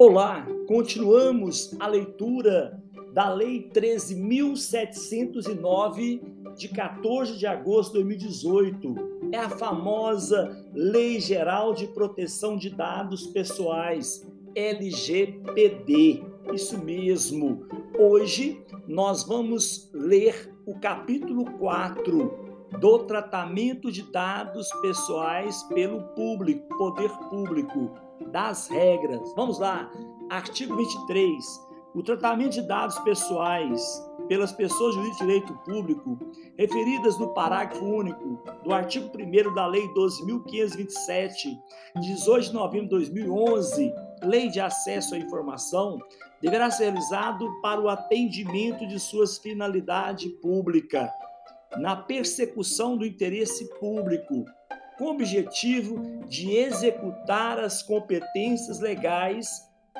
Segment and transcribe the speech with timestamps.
[0.00, 2.80] Olá, continuamos a leitura
[3.12, 6.20] da Lei 13.709
[6.56, 8.94] de 14 de agosto de 2018.
[9.32, 14.24] É a famosa Lei Geral de Proteção de Dados Pessoais,
[14.54, 16.22] LGPD.
[16.54, 17.66] Isso mesmo.
[17.98, 22.46] Hoje nós vamos ler o capítulo 4
[22.78, 29.32] do tratamento de dados pessoais pelo público, poder público, das regras.
[29.34, 29.90] Vamos lá,
[30.30, 31.68] artigo 23.
[31.94, 33.80] O tratamento de dados pessoais
[34.28, 36.18] pelas pessoas de direito público,
[36.56, 41.58] referidas no parágrafo único do artigo 1 da Lei 12.527,
[42.00, 45.98] 18 de novembro de 2011, Lei de Acesso à Informação,
[46.42, 51.10] deverá ser realizado para o atendimento de suas finalidade pública
[51.78, 54.44] na persecução do interesse público,
[54.98, 59.48] com o objetivo de executar as competências legais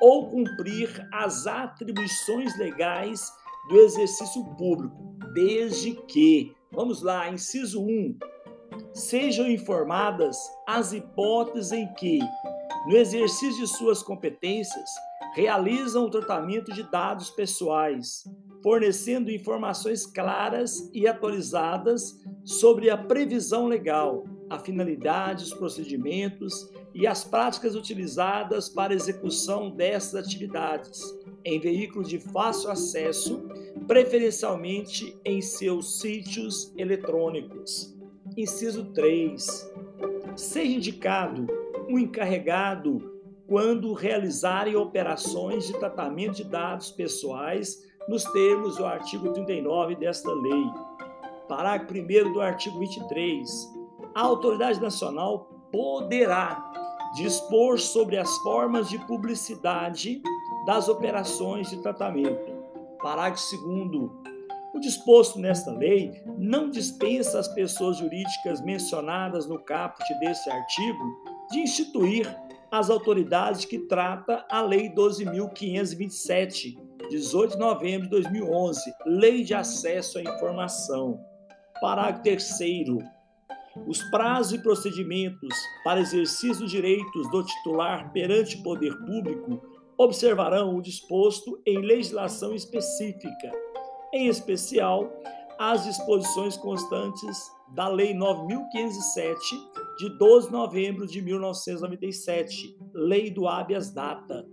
[0.00, 3.32] ou cumprir as atribuições legais
[3.68, 8.18] do exercício público, desde que, vamos lá, inciso 1,
[8.92, 12.18] sejam informadas as hipóteses em que,
[12.86, 14.88] no exercício de suas competências,
[15.34, 18.24] realizam o tratamento de dados pessoais,
[18.62, 27.24] fornecendo informações claras e atualizadas sobre a previsão legal, a finalidade, os procedimentos e as
[27.24, 31.02] práticas utilizadas para execução dessas atividades
[31.44, 33.48] em veículos de fácil acesso,
[33.86, 37.96] preferencialmente em seus sítios eletrônicos.
[38.36, 39.72] Inciso 3.
[40.36, 41.46] Seja indicado
[41.88, 49.96] um encarregado quando realizarem operações de tratamento de dados pessoais nos termos do artigo 39
[49.96, 50.64] desta lei.
[51.48, 53.77] Parágrafo 1 do artigo 23.
[54.18, 56.72] A autoridade nacional poderá
[57.14, 60.20] dispor sobre as formas de publicidade
[60.66, 62.52] das operações de tratamento.
[63.00, 64.10] Parágrafo 2
[64.74, 71.04] o disposto nesta lei não dispensa as pessoas jurídicas mencionadas no caput desse artigo
[71.52, 72.26] de instituir
[72.72, 76.76] as autoridades que trata a Lei 12.527,
[77.08, 81.24] 18 de novembro de 2011, Lei de Acesso à Informação.
[81.80, 83.17] Parágrafo 3
[83.86, 89.60] os prazos e procedimentos para exercício dos direitos do titular perante o poder público
[89.96, 93.50] observarão o disposto em legislação específica,
[94.12, 95.10] em especial
[95.58, 99.56] as disposições constantes da Lei 9507
[99.98, 104.46] de 12 de novembro de 1997, Lei do habeas data,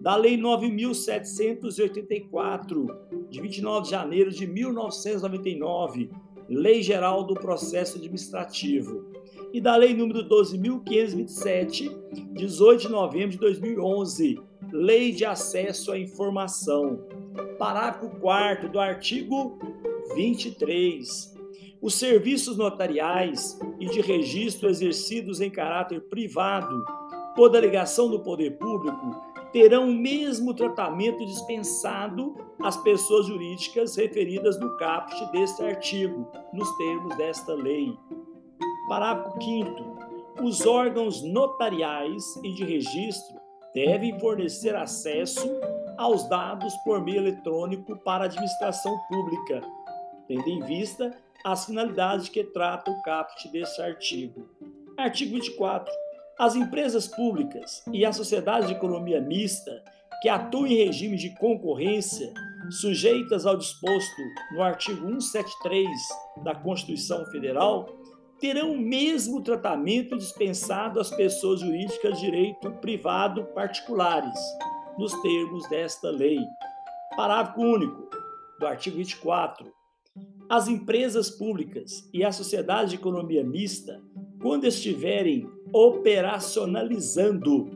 [0.00, 2.86] da Lei 9784
[3.28, 6.10] de 29 de janeiro de 1999,
[6.50, 9.06] Lei Geral do Processo Administrativo,
[9.52, 11.96] e da Lei número 12527,
[12.32, 14.40] 18 de novembro de 2011,
[14.72, 17.06] Lei de Acesso à Informação.
[17.58, 19.58] Parágrafo 4 do artigo
[20.14, 21.38] 23
[21.82, 26.84] os serviços notariais e de registro exercidos em caráter privado
[27.34, 34.76] por delegação do poder público terão o mesmo tratamento dispensado às pessoas jurídicas referidas no
[34.76, 37.96] caput deste artigo, nos termos desta lei.
[38.88, 40.00] Parágrafo 5
[40.42, 43.38] os órgãos notariais e de registro
[43.74, 45.48] devem fornecer acesso
[45.98, 49.60] aos dados por meio eletrônico para a administração pública,
[50.26, 54.48] tendo em vista as finalidades que trata o caput deste artigo.
[54.96, 55.92] Artigo 24.
[56.40, 59.84] As empresas públicas e a sociedade de economia mista
[60.22, 62.32] que atuam em regime de concorrência,
[62.70, 64.22] sujeitas ao disposto
[64.54, 65.86] no artigo 173
[66.42, 67.90] da Constituição Federal,
[68.40, 74.40] terão o mesmo tratamento dispensado às pessoas jurídicas de direito privado particulares,
[74.96, 76.38] nos termos desta lei.
[77.18, 78.08] Parágrafo único
[78.58, 79.70] do artigo 24.
[80.48, 84.00] As empresas públicas e a sociedade de economia mista,
[84.40, 87.70] quando estiverem operacionalizando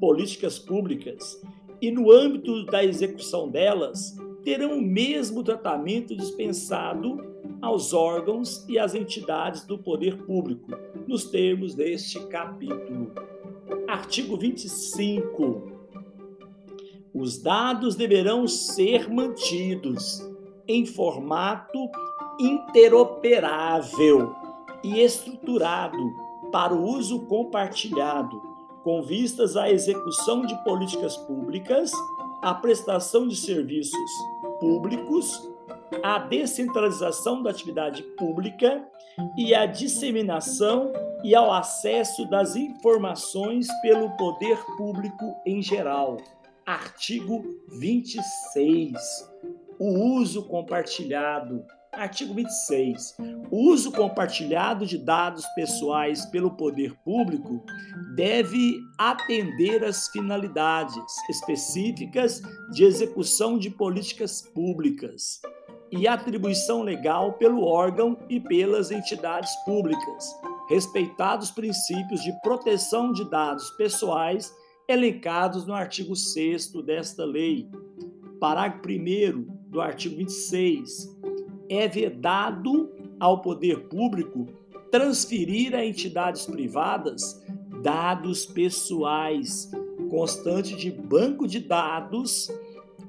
[0.00, 1.40] políticas públicas
[1.80, 7.18] e no âmbito da execução delas, terão o mesmo tratamento dispensado
[7.60, 10.70] aos órgãos e às entidades do poder público,
[11.06, 13.12] nos termos deste capítulo.
[13.86, 15.78] Artigo 25.
[17.14, 20.28] Os dados deverão ser mantidos
[20.66, 21.88] em formato
[22.38, 24.34] interoperável
[24.84, 28.40] e estruturado para o uso compartilhado,
[28.82, 31.92] com vistas à execução de políticas públicas,
[32.42, 34.10] à prestação de serviços
[34.60, 35.48] públicos,
[36.02, 38.86] à descentralização da atividade pública
[39.36, 40.92] e à disseminação
[41.24, 46.18] e ao acesso das informações pelo poder público em geral.
[46.64, 48.92] Artigo 26.
[49.78, 51.64] O uso compartilhado.
[51.92, 53.16] Artigo 26.
[53.50, 57.64] O uso compartilhado de dados pessoais pelo poder público
[58.14, 60.94] deve atender às finalidades
[61.28, 62.40] específicas
[62.72, 65.40] de execução de políticas públicas
[65.90, 70.26] e atribuição legal pelo órgão e pelas entidades públicas,
[70.68, 74.52] respeitados princípios de proteção de dados pessoais
[74.86, 77.68] elencados no artigo 6 desta lei.
[78.38, 81.18] Parágrafo 1 do artigo 26.
[81.68, 84.46] É vedado ao poder público
[84.90, 87.42] transferir a entidades privadas
[87.82, 89.70] dados pessoais
[90.10, 92.50] constante de banco de dados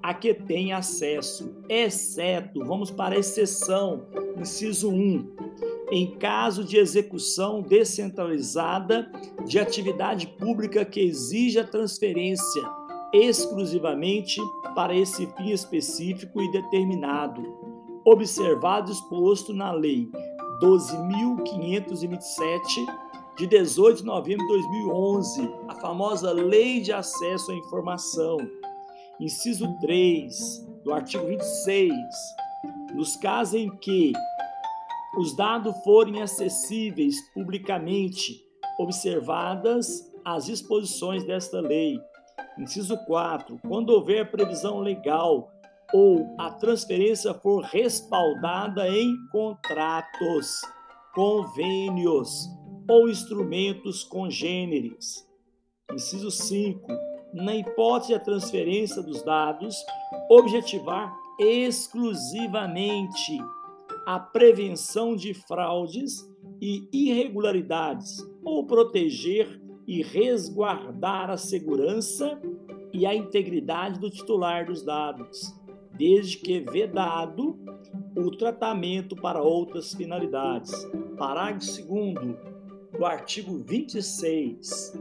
[0.01, 4.06] a que tem acesso, exceto, vamos para a exceção,
[4.39, 5.27] inciso 1,
[5.91, 9.11] em caso de execução descentralizada
[9.45, 12.63] de atividade pública que exija transferência
[13.11, 14.39] exclusivamente
[14.73, 17.58] para esse fim específico e determinado,
[18.11, 20.09] observado exposto na Lei
[20.61, 22.85] 12.527,
[23.38, 28.38] de 18 de novembro de 2011, a famosa Lei de Acesso à Informação.
[29.19, 31.94] Inciso 3 do artigo 26,
[32.94, 34.11] nos casos em que
[35.17, 38.44] os dados forem acessíveis publicamente,
[38.79, 42.00] observadas as disposições desta lei.
[42.57, 43.59] Inciso 4.
[43.67, 45.51] Quando houver previsão legal
[45.94, 50.62] ou a transferência for respaldada em contratos,
[51.13, 52.47] convênios
[52.88, 55.27] ou instrumentos congêneres.
[55.91, 56.88] Inciso 5.
[57.33, 59.75] Na hipótese da transferência dos dados,
[60.30, 63.39] objetivar exclusivamente
[64.06, 66.27] a prevenção de fraudes
[66.62, 72.39] e irregularidades, ou proteger e resguardar a segurança
[72.92, 75.53] e a integridade do titular dos dados,
[76.00, 77.60] desde que vedado
[78.16, 80.72] o tratamento para outras finalidades.
[81.18, 82.38] Parágrafo 2
[82.98, 84.98] do artigo 26.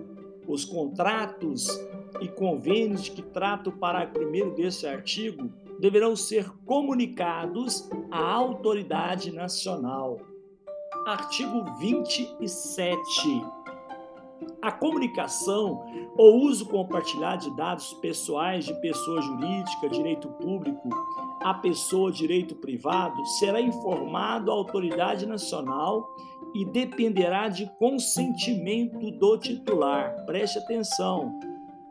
[0.49, 1.69] Os contratos
[2.21, 5.49] e convênios que trata o parágrafo 1 desse artigo
[5.79, 10.19] deverão ser comunicados à autoridade nacional.
[11.07, 13.58] Artigo 27.
[14.61, 15.85] A comunicação
[16.17, 20.89] ou uso compartilhado de dados pessoais de pessoa jurídica, direito público,
[21.43, 26.09] a pessoa direito privado será informado à autoridade nacional
[26.55, 30.25] e dependerá de consentimento do titular.
[30.27, 31.39] Preste atenção.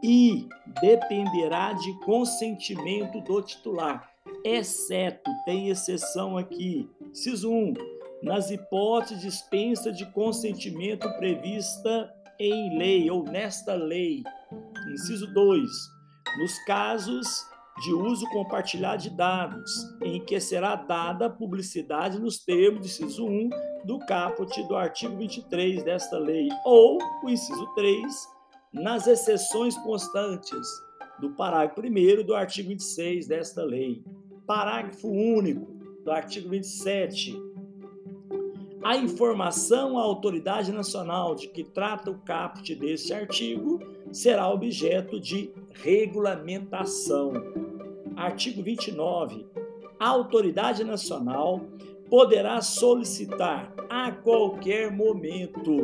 [0.04, 0.48] E
[0.80, 4.12] dependerá de consentimento do titular,
[4.44, 7.74] exceto, tem exceção aqui, inciso 1,
[8.22, 14.24] nas hipóteses de dispensa de consentimento prevista em lei ou nesta lei.
[14.92, 15.70] Inciso 2,
[16.40, 17.28] nos casos
[17.82, 23.50] de uso compartilhado de dados, em que será dada publicidade nos termos do inciso 1
[23.86, 28.28] do caput do artigo 23 desta lei, ou o inciso 3,
[28.74, 30.68] nas exceções constantes
[31.20, 34.04] do parágrafo 1 do artigo 26 desta lei.
[34.46, 35.66] Parágrafo único
[36.04, 37.47] do artigo 27.
[38.88, 43.82] A informação à autoridade nacional de que trata o caput deste artigo
[44.14, 47.34] será objeto de regulamentação.
[48.16, 49.46] Artigo 29.
[50.00, 51.60] A autoridade nacional
[52.10, 55.76] poderá solicitar a qualquer momento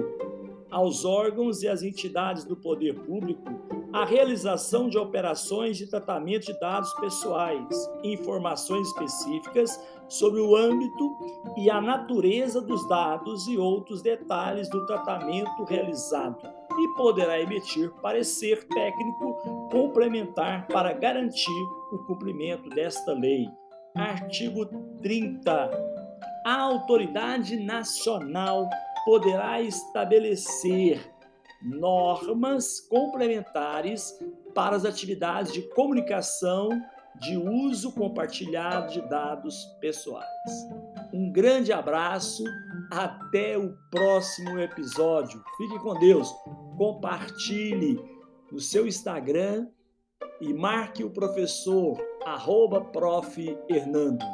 [0.71, 6.59] aos órgãos e às entidades do poder público a realização de operações de tratamento de
[6.59, 11.15] dados pessoais, informações específicas sobre o âmbito
[11.55, 16.37] e a natureza dos dados e outros detalhes do tratamento realizado
[16.75, 23.47] e poderá emitir parecer técnico complementar para garantir o cumprimento desta lei.
[23.95, 24.65] Artigo
[25.03, 25.69] 30.
[26.43, 28.67] A autoridade nacional
[29.05, 31.12] poderá estabelecer
[31.63, 34.19] normas complementares
[34.53, 36.69] para as atividades de comunicação
[37.19, 40.27] de uso compartilhado de dados pessoais.
[41.13, 42.43] Um grande abraço,
[42.91, 45.43] até o próximo episódio.
[45.57, 46.33] Fique com Deus,
[46.77, 47.99] compartilhe
[48.51, 49.67] no seu Instagram
[50.41, 53.57] e marque o professor, arroba prof.
[53.69, 54.25] Hernando.